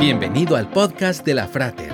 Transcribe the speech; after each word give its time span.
Bienvenido 0.00 0.56
al 0.56 0.70
podcast 0.70 1.26
de 1.26 1.34
la 1.34 1.46
Frater, 1.46 1.92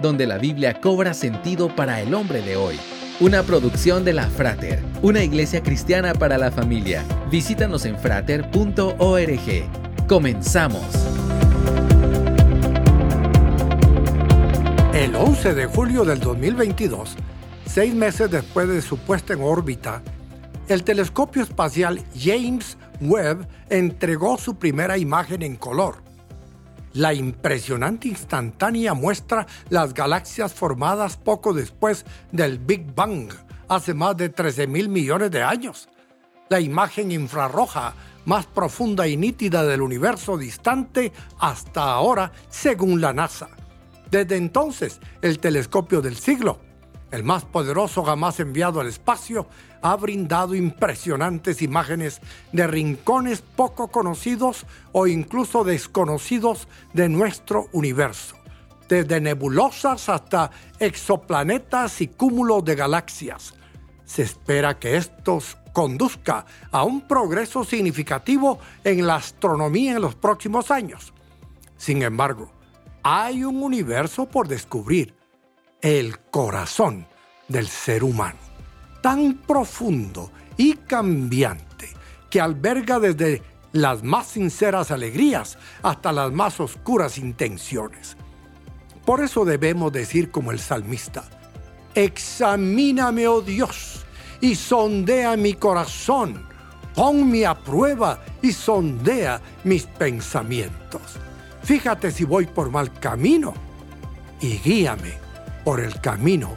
donde 0.00 0.26
la 0.26 0.38
Biblia 0.38 0.80
cobra 0.80 1.12
sentido 1.12 1.68
para 1.76 2.00
el 2.00 2.14
hombre 2.14 2.40
de 2.40 2.56
hoy. 2.56 2.80
Una 3.20 3.42
producción 3.42 4.06
de 4.06 4.14
la 4.14 4.26
Frater, 4.26 4.82
una 5.02 5.22
iglesia 5.22 5.62
cristiana 5.62 6.14
para 6.14 6.38
la 6.38 6.50
familia. 6.50 7.04
Visítanos 7.30 7.84
en 7.84 7.98
frater.org. 7.98 8.88
Comenzamos. 10.08 10.82
El 14.94 15.14
11 15.14 15.52
de 15.52 15.66
julio 15.66 16.06
del 16.06 16.20
2022, 16.20 17.16
seis 17.66 17.94
meses 17.94 18.30
después 18.30 18.66
de 18.66 18.80
su 18.80 18.96
puesta 18.96 19.34
en 19.34 19.42
órbita, 19.42 20.00
el 20.68 20.84
telescopio 20.84 21.42
espacial 21.42 22.02
James 22.18 22.78
Webb 23.02 23.46
entregó 23.68 24.38
su 24.38 24.54
primera 24.54 24.96
imagen 24.96 25.42
en 25.42 25.56
color 25.56 26.11
la 26.94 27.14
impresionante 27.14 28.08
instantánea 28.08 28.94
muestra 28.94 29.46
las 29.70 29.94
galaxias 29.94 30.52
formadas 30.52 31.16
poco 31.16 31.52
después 31.52 32.04
del 32.30 32.58
Big 32.58 32.94
Bang, 32.94 33.30
hace 33.68 33.94
más 33.94 34.16
de 34.16 34.28
13 34.28 34.66
mil 34.66 34.88
millones 34.88 35.30
de 35.30 35.42
años. 35.42 35.88
La 36.48 36.60
imagen 36.60 37.12
infrarroja 37.12 37.94
más 38.24 38.46
profunda 38.46 39.08
y 39.08 39.16
nítida 39.16 39.64
del 39.64 39.82
universo 39.82 40.36
distante 40.36 41.12
hasta 41.38 41.84
ahora, 41.84 42.32
según 42.48 43.00
la 43.00 43.12
NASA. 43.12 43.48
Desde 44.10 44.36
entonces, 44.36 45.00
el 45.22 45.38
telescopio 45.38 46.02
del 46.02 46.16
siglo 46.16 46.71
el 47.12 47.22
más 47.22 47.44
poderoso 47.44 48.02
jamás 48.02 48.40
enviado 48.40 48.80
al 48.80 48.88
espacio, 48.88 49.46
ha 49.82 49.94
brindado 49.96 50.54
impresionantes 50.54 51.62
imágenes 51.62 52.20
de 52.52 52.66
rincones 52.66 53.42
poco 53.42 53.88
conocidos 53.88 54.66
o 54.92 55.06
incluso 55.06 55.62
desconocidos 55.62 56.66
de 56.94 57.08
nuestro 57.08 57.68
universo, 57.72 58.36
desde 58.88 59.20
nebulosas 59.20 60.08
hasta 60.08 60.50
exoplanetas 60.78 62.00
y 62.00 62.08
cúmulos 62.08 62.64
de 62.64 62.76
galaxias. 62.76 63.54
Se 64.06 64.22
espera 64.22 64.78
que 64.78 64.96
estos 64.96 65.58
conduzca 65.74 66.46
a 66.70 66.84
un 66.84 67.06
progreso 67.06 67.64
significativo 67.64 68.58
en 68.84 69.06
la 69.06 69.16
astronomía 69.16 69.92
en 69.92 70.02
los 70.02 70.14
próximos 70.14 70.70
años. 70.70 71.12
Sin 71.76 72.02
embargo, 72.02 72.50
hay 73.02 73.44
un 73.44 73.62
universo 73.62 74.26
por 74.26 74.48
descubrir 74.48 75.14
el 75.82 76.20
corazón 76.30 77.06
del 77.52 77.68
ser 77.68 78.02
humano, 78.02 78.38
tan 79.00 79.34
profundo 79.34 80.32
y 80.56 80.74
cambiante 80.74 81.90
que 82.30 82.40
alberga 82.40 82.98
desde 82.98 83.42
las 83.72 84.02
más 84.02 84.28
sinceras 84.28 84.90
alegrías 84.90 85.58
hasta 85.82 86.12
las 86.12 86.32
más 86.32 86.60
oscuras 86.60 87.18
intenciones. 87.18 88.16
Por 89.04 89.22
eso 89.22 89.44
debemos 89.44 89.92
decir 89.92 90.30
como 90.30 90.52
el 90.52 90.58
salmista, 90.58 91.24
examíname, 91.94 93.26
oh 93.28 93.40
Dios, 93.40 94.04
y 94.40 94.54
sondea 94.54 95.36
mi 95.36 95.54
corazón, 95.54 96.46
ponme 96.94 97.46
a 97.46 97.54
prueba 97.54 98.20
y 98.40 98.52
sondea 98.52 99.40
mis 99.64 99.84
pensamientos. 99.86 101.02
Fíjate 101.62 102.10
si 102.10 102.24
voy 102.24 102.46
por 102.46 102.70
mal 102.70 102.92
camino 102.92 103.54
y 104.40 104.58
guíame 104.58 105.14
por 105.64 105.80
el 105.80 106.00
camino 106.00 106.56